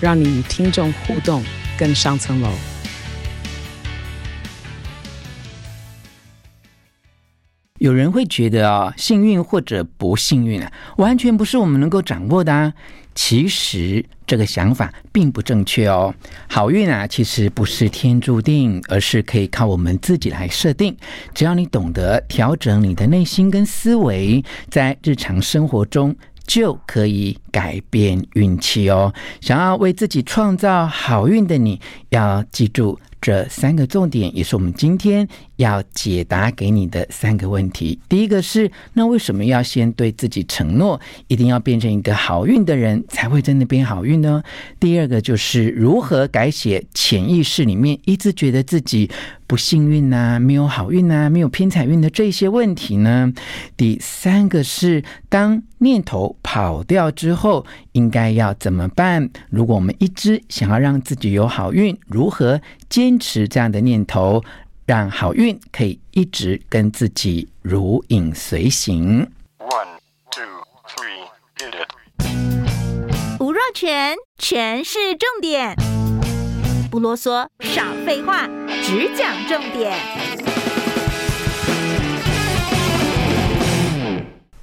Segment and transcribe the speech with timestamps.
[0.00, 1.42] 让你与听众互动
[1.78, 2.50] 更上层楼。
[7.78, 12.74] 有人会觉得啊，幸运或者不幸运啊，完全不是我们能够掌握的啊。
[13.14, 16.12] 其实这个想法并不正确哦。
[16.48, 20.96] 好运啊，其实不是天注定，而是可以靠我们自己来设定。
[21.34, 26.14] 只要你懂得调整你的内心跟思维，在日常生活中
[26.48, 29.14] 就可以改变运气哦。
[29.40, 32.98] 想要为自己创造好运的你，要记住。
[33.20, 35.26] 这三个重点也是我们今天
[35.56, 37.98] 要解答给你的三个问题。
[38.08, 44.40] 第一个是，那为什么要先对自己承诺，一定要变成一个好运的人才会真的变好运呢？
[44.78, 49.10] 第二个就是如何改写潜意识里面一直觉得自己
[49.48, 53.32] 不幸运呐、没有好运呐、没有偏财运的这些问题呢？
[53.78, 59.30] 第三个是，当念头跑掉之后，应该要怎么办？
[59.48, 62.60] 如果我们一直想要让自己有好运，如何
[62.90, 64.44] 坚持这样的念头，
[64.84, 69.26] 让好运可以一直跟自己如影随形
[69.58, 69.96] ？One,
[70.30, 70.44] two,
[70.86, 71.24] three,
[71.56, 73.40] hit it！
[73.40, 75.74] 吴若全，全是重点，
[76.90, 78.48] 不啰嗦，少废话，
[78.82, 79.92] 只讲重点。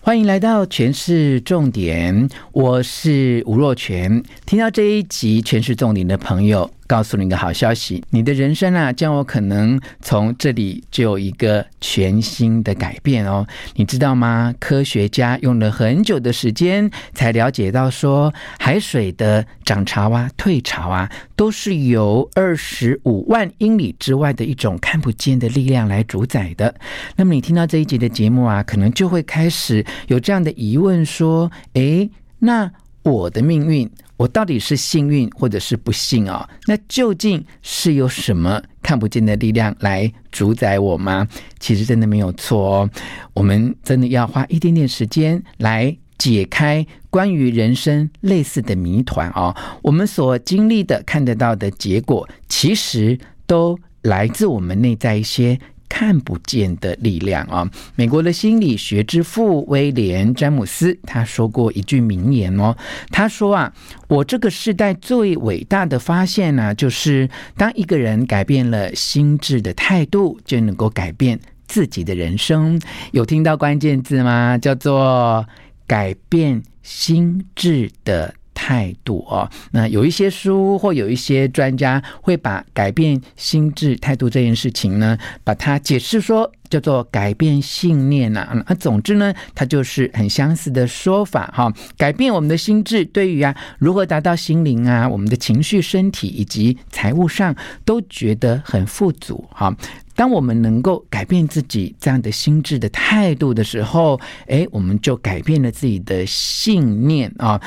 [0.00, 4.22] 欢迎来到全市重点，我是吴若泉。
[4.46, 13.46] 听到这一集全市重点的朋友，告诉你一个好消息，你的人生啊，将有可能从这里就有一个全新的改变哦。
[13.74, 14.54] 你知道吗？
[14.58, 26.74] 科学家用了很久的时间才了解到，说海水的涨潮啊、退潮啊，都是由二十五万英里之外的一种看不见的力量来主宰的。
[27.16, 32.70] 那么你听到这一集的节目啊，可能就会开始有这样的疑问：说，诶，那
[33.04, 33.88] 我的命运？
[34.16, 36.48] 我到底是幸运或者是不幸啊？
[36.66, 41.26] 那究竟是有什么看不见的力量来主宰我吗？
[41.58, 42.90] 其实真的没有错哦。
[43.34, 49.54] 我们真的要花一点点时间来解开关于人生类似的谜团哦。
[49.82, 55.58] 我们所经历的、看得到的结果，其实都来自我们内在一些。
[55.88, 57.70] 看不见的力量啊！
[57.94, 62.76] 美国的心理学之父威廉·詹姆斯他说过一句名言哦，
[63.10, 63.72] 他说啊，
[64.08, 72.80] 我这个时代最伟大的发现呢，就是当一个人改变了心智的态度，就能够改变自己的人生。
[73.12, 74.58] 有听到关键字吗？
[74.58, 75.46] 叫做
[75.86, 78.34] 改变心智的。
[78.64, 88.40] 态度哦，那有一些书或有一些专家会把改变心智态度这件事情呢，把它解释说叫做改变信念呐。
[88.66, 91.70] 啊，总之呢，它就是很相似的说法哈。
[91.98, 97.54] 改变我们的心智，对于啊如何达到心灵啊，我们的情绪、身体以及财务上
[97.84, 99.76] 都觉得很富足哈。
[100.16, 107.60] 当我们能够改变自己这样的心智的态度的时候，哎，我们就改变了自己的信念啊。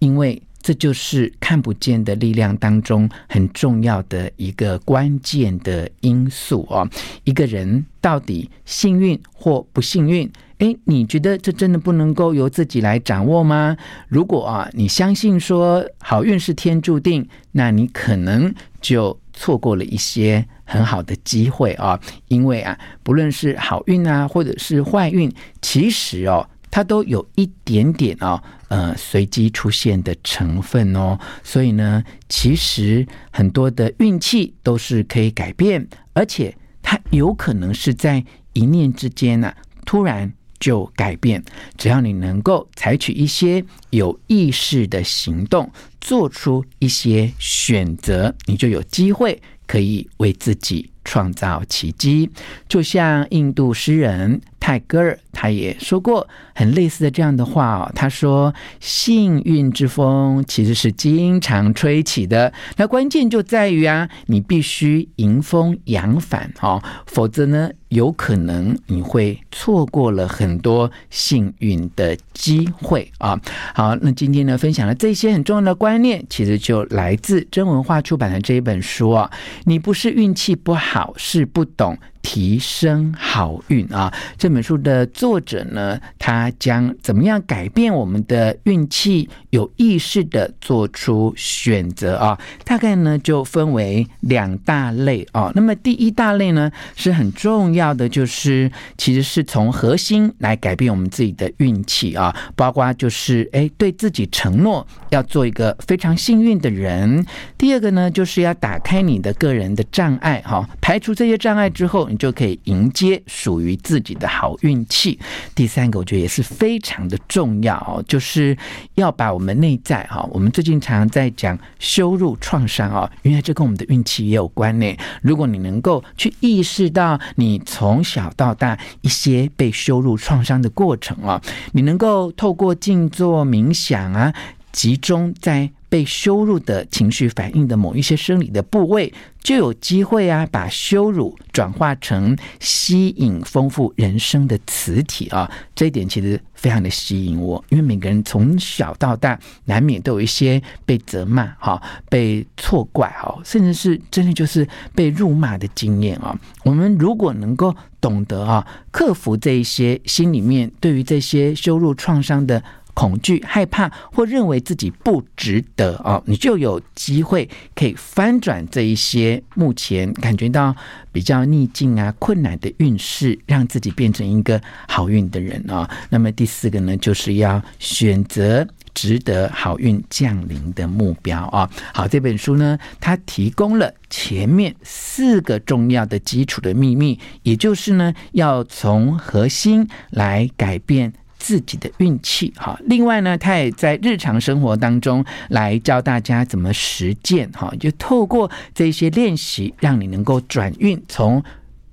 [0.00, 6.86] 因为这就是看不见的力量当中很重要的一个关键的因素哦。
[7.24, 10.30] 一个人到底幸运或不幸运？
[10.58, 13.74] 诶，你觉得这真的不能够由自己来掌握吗？
[14.08, 21.98] 如果啊，你相信说好运是天注定，那你可能就错过了一些很好的机会啊。
[22.28, 25.32] 因为啊，不论是好运啊，或者是坏运，
[25.62, 26.46] 其实哦。
[26.70, 39.52] 它都有一点点哦，呃，随机出现的成分哦，所以呢，其实很多的运气都是可以改变，而且它有可能是在一念之间呢、
[39.84, 41.42] 突然就改变。
[41.76, 45.68] 只要你能够采取一些有意识的行动，
[46.00, 52.30] 做出一些选择，你就有机会可以为自己创造奇迹。
[52.68, 54.40] 就像印度诗人。
[54.62, 73.40] 泰戈尔他也说过很类似的这样的话哦，他说：“幸运之风其实是经常吹起的，那关键就在于啊，你必须迎风扬帆哦，否则呢，有可能你会错过了很多幸运的机会啊！
[73.74, 79.30] 好，那今天呢，分享了这些很重要的观念，其实就来自真文化出版的这一本书啊。
[79.64, 81.96] 你不是运气不好，是不懂。
[82.22, 84.12] 提升好运啊！
[84.36, 89.28] 这本书的作或者呢，他将怎么样改变我们的运气？
[89.50, 92.36] 有意识的做出选择啊！
[92.64, 95.52] 大概呢就分为两大类啊。
[95.54, 107.24] 那么第一大类呢是很重要的，就是其实是从核心来改变我们自己的运气啊，包括就是哎对自己承诺要做一个非常幸运的人。
[107.56, 112.00] 第二个呢就是要打开你的个人的障碍哈，排除这些障碍之后。
[112.08, 115.19] 你就可以迎接属于自己的好运气。
[115.54, 118.56] 第三个，我觉得也是非常的重要哦，就是
[118.94, 124.96] 要把我们内在哈，我们最近常常在讲羞辱创伤啊，原来这跟我们的运气也有关呢。
[125.22, 131.40] 如果你能够去意识到你从小到大一些被羞辱创伤的过程啊，
[131.72, 134.32] 你能够透过静坐冥想啊，
[134.72, 135.70] 集中在。
[135.90, 145.50] 被羞辱的情绪反应的某一些生理的部位，就有机会啊，把羞辱转化成吸引丰富人生的磁体啊。
[145.74, 156.38] 这一点其实非常的吸引我，因为每个人从小到大难免都有一些被责骂哈、被错怪哈，甚至是真的就是被辱骂的经验啊。
[156.62, 162.62] 我们如果能够懂得啊，克服这一些心里面对于这些羞辱创伤的。
[162.94, 170.74] 恐惧、害怕或认为自己不值得啊，你就有机会可以翻转这一些目前感觉到
[171.12, 175.88] 比较逆境啊、困难的运势，让自己变成一个好运的人啊。
[176.08, 181.68] 那么第四个呢，就是要选择值得好运降临的目标啊。
[181.94, 191.12] 好，这本书呢，它提供了前面四个重要的基础的秘密，也就是呢，要从核心来改变。
[191.40, 201.42] 自己的运气哈，另外呢，他也在日常生活当中来教大家怎么实践哈，就透过这些练习，让你能够转运从。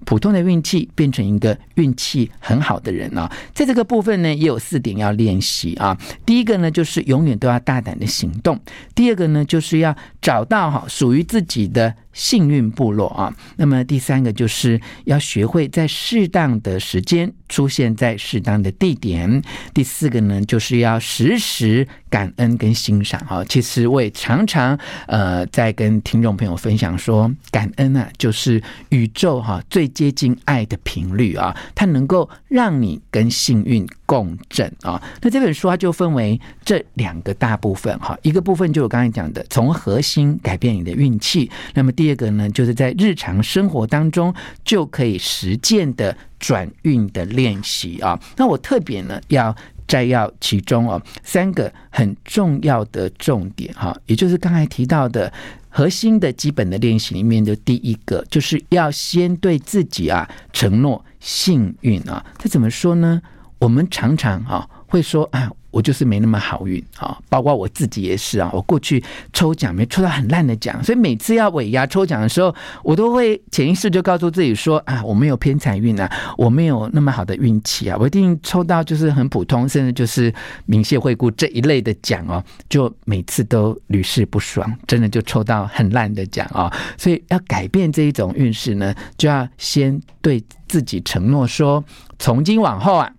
[0.05, 5.97] 普通的运气变成一个运气很好的人啊，在这个部分呢，也有四点要练习啊。
[6.25, 8.55] 第一个呢，就是永远都要大胆的行动；
[8.95, 9.93] 第二个呢，就是要
[10.27, 13.33] 找到哈属于自己的幸运部落啊。
[13.55, 19.41] 那么第三个，就是要学会在适当的时间出现在适当的地点；
[19.73, 23.43] 第四个呢，就是要时时感恩跟欣赏啊。
[23.45, 24.77] 其实我也常常
[25.07, 29.87] 呃在跟听众朋友分享说，感恩啊，就是宇宙哈最。
[29.97, 35.01] 接近爱的频率啊，它能够让你跟幸运共振啊。
[35.21, 41.49] 那这本书它就分为这两个大部分哈，一个部分就我刚才讲的，从和谐心改变你的运气。
[41.75, 44.33] 那么第二个呢，就是在日常生活当中
[44.63, 48.19] 就可以实践的转运的练习啊。
[48.35, 49.55] 那我特别呢要
[49.87, 55.31] 摘要其中哦三个很重要的重点哈，也就是刚才提到的。
[55.69, 62.25] 核心的基本的练习里面的第一个，就是要先对自己啊承诺幸运啊。
[62.39, 63.21] 这怎么说呢？
[63.59, 65.51] 我们常常啊会说啊。
[65.71, 68.49] 我就是没那么好运啊，包括我自己也是啊。
[68.53, 69.03] 我过去
[69.33, 72.53] 抽奖没抽到很烂的奖，所以每次要尾牙抽奖的时候，
[72.83, 80.33] 我都会潜意识就告诉自己说啊，我没有偏财运啊，我没有那么好的运气啊，我一定抽到就是很普通，甚至就是
[80.65, 86.71] 明谢惠顾这一类的奖哦，就每次都屡试不爽，真的就抽到很烂的奖啊。
[86.97, 91.83] 所以要改变这一种运势呢，就要先对自己承诺说，
[92.19, 93.11] 从今往后啊，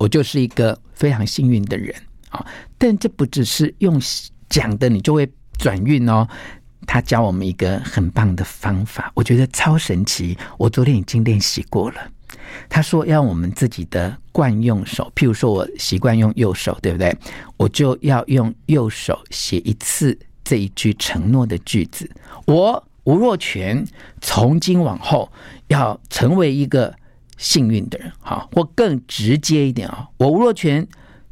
[0.00, 0.76] 我就是一个。
[1.00, 1.94] 非常幸运的人
[2.28, 2.44] 啊，
[2.76, 3.98] 但这不只是用
[4.50, 5.26] 讲的，你就会
[5.56, 6.28] 转运哦。
[6.86, 10.36] 他教我们一个很棒的方法，我觉得超神奇。
[10.58, 12.12] 我昨天已经练习过了。
[12.68, 17.16] 他说要我们自己的惯用手，譬如说我习惯用右手，对不对？
[17.56, 20.14] 我就要用右手写一次
[20.44, 22.06] 这一句承诺的句子。
[22.44, 23.82] 我吴若权
[24.20, 25.32] 从今往后
[25.68, 26.94] 要成为一个。
[27.40, 30.86] 幸运的人，哈，或更直接一点啊，我吴若权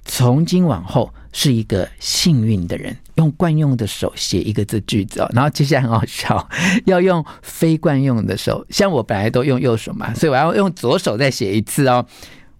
[0.04, 2.96] 从今往后是一个幸运的人。
[3.16, 6.48] 用惯用的手写一个字句子哦，然后接下来很好笑，
[6.86, 12.06] 要用非惯用的手，像我本来都用右手嘛，所以我要用左手再写一次哦。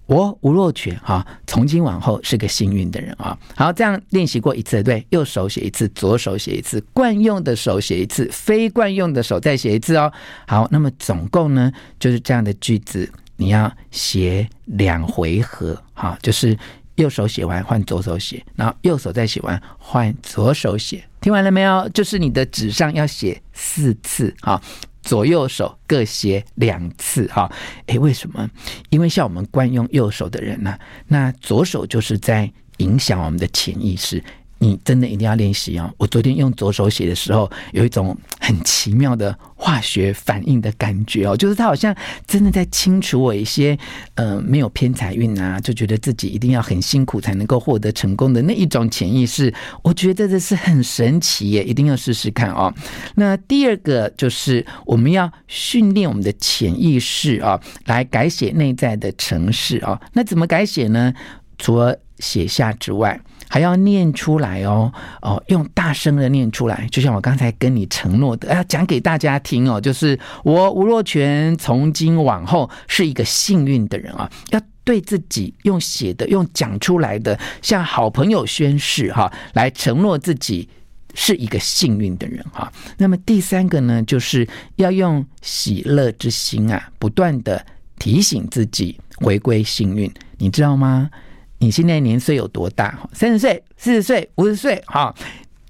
[0.07, 3.39] 我吴若权哈，从今往后是个幸运的人啊。
[3.55, 10.13] 好，这样练习过一次，对，右手写一次，左手写一次，惯用的手写一次，非惯用的手再写一次哦。
[10.49, 13.09] 好，那么总共呢就是这样的句子。
[13.39, 16.59] 你要写两回合，哈，就是
[16.97, 21.03] 右手写完换左手写，然后右手再写完换左手写。
[21.21, 21.89] 听完了没有？
[21.91, 24.61] 就是你的纸上要写四次，哈，
[25.03, 27.51] 左右手各写两次哈。
[27.87, 28.51] 诶，为什么？
[28.91, 30.77] 因为像我们惯用右手的人呢、
[31.07, 34.23] 那左手就是在影响我们的潜意识。
[34.59, 35.93] 你真的一定要练习哦！
[35.97, 41.95] 我昨天用左手写的时候，有一种很奇妙的化学反应的感觉哦，就是它好像
[42.27, 43.79] 真的在清除我一些
[44.15, 49.53] 呃没有偏财运啊，就觉得自己一定要很辛苦才能够获得成功的那一种潜意识。
[49.83, 52.73] 我觉得这是很神奇耶，一定要试试看哦。
[53.15, 60.01] 那第二个就是我们要训练我们的潜意识啊，来改写内在的城市啊。
[60.13, 61.15] 那怎么改写呢？
[61.59, 69.81] 除了写下之外，还要念出来哦哦，用大声的念出来，就像我刚才跟你承诺的，要讲给大家听哦。
[69.81, 80.69] 就是我吴若权从今往后是一个幸运的人啊，要对自己用写的、用讲出来的，向好朋友宣誓哈，来承诺自己
[81.15, 82.71] 是一个幸运的人哈。
[82.97, 87.65] 那么第三个呢，就是要用喜乐之心啊，不断的
[87.99, 91.11] 提醒自己回归幸运，你知道吗？
[91.59, 92.99] 你现在年岁有多大？
[93.13, 94.83] 三十岁、四十岁、五十岁？
[94.87, 95.15] 哈，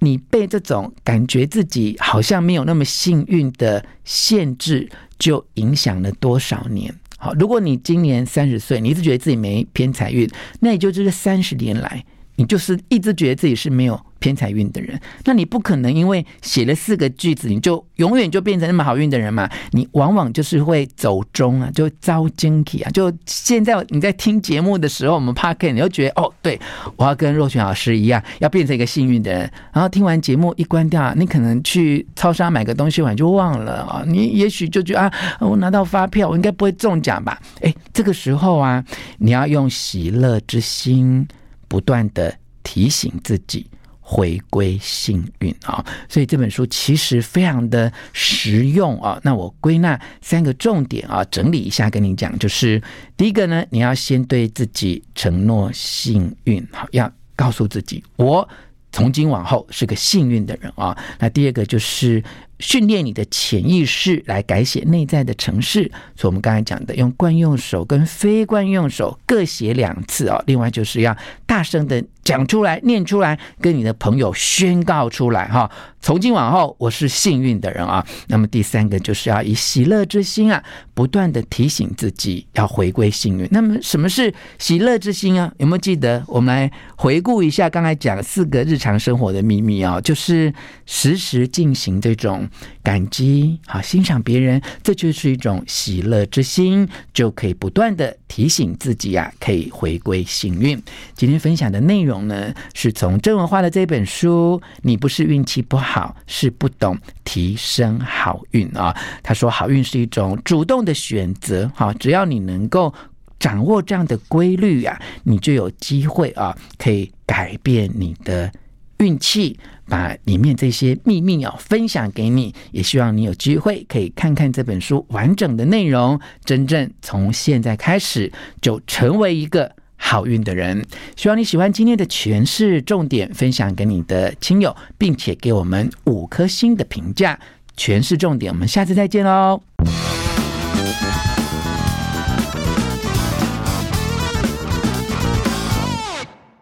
[0.00, 6.94] 你被这种感觉自己好像没有那么幸运的限制，就影响了多少年？
[7.18, 10.28] 好，如果你今年三十岁，你一直觉得自己没偏财运，
[10.60, 12.04] 那也就是三十年来，
[12.36, 14.00] 你就是一直觉得自己是没有。
[14.18, 19.48] 偏财运的人，那你不可能因为写了四个句子，你就永远就变成那么好运的人嘛？
[19.70, 22.90] 你往往就是会走中啊，就遭惊喜啊。
[22.90, 26.58] 就现在你在听节目的时候，我们 p a r k 你就觉得哦，对，
[26.96, 29.50] 我要跟若权老师一样，要变成一个幸运的人。
[29.72, 34.02] 然后听完节目一关掉，你可能去超商买个东西完就忘了啊。
[34.06, 37.40] 你也许就觉得啊，我拿到发票，我应该不会中奖吧？
[37.62, 38.84] 哎，这个时候啊，
[39.18, 41.26] 你要用喜乐之心，
[41.68, 43.66] 不断的提醒自己。
[44.10, 49.20] 回归幸运啊，所以这本书其实非常的实用啊。
[49.22, 52.82] 那我归纳三个重点啊，整理一下跟你讲，就是
[53.18, 58.48] 第一个呢，你要先对自己承诺幸运，好，要告诉自己，我
[58.92, 60.96] 从今往后是个幸运的人啊。
[61.18, 62.24] 那第二个就是。
[62.60, 65.84] 训练你的潜意识来改写内在的城市，
[66.16, 70.42] 所以我们刚才讲的，用惯用手跟非惯用手各写两次哦。
[70.48, 71.16] 另外就是要
[71.48, 75.68] 大声的讲出来、念出来，跟你的朋友宣告出来哈。
[76.00, 78.06] 从今往后，我是幸运的人啊。
[78.28, 80.62] 那么第三个就是要以喜乐之心啊，
[80.92, 83.48] 不断的提醒自己要回归幸运。
[83.50, 85.50] 那么什么是喜乐之心啊？
[85.56, 86.22] 有没有记得？
[86.28, 90.52] 我们来回顾一下刚才讲四个日常生活的秘密啊，就是
[90.84, 92.46] 时时进行这种。
[92.80, 100.82] 感激，好，欣赏别人，这就是一种喜乐之心，就可以不断的提醒自己啊，可以回归幸运。
[101.14, 108.94] 今天分享的内容呢，是从郑文化的这本书，你不是运气不好，是不懂提升好运啊。
[109.22, 112.92] 他说，好运是一种主动的选择，好，只要你能够
[113.38, 118.50] 掌握这样的规律啊，你就有机会啊，可以改变你的。
[118.98, 129.72] 运气，把里面这些秘密啊分享给你，也希望你有机会可以看看这本书完整的内容，真正从现在开始就成为一个
[130.08, 130.82] 好运的人。
[131.16, 137.38] 希望你喜欢今天的诠释重点，分享给你的亲友，并且给我们五颗星的评价。
[137.76, 139.60] 诠释重点，我们下次再见喽。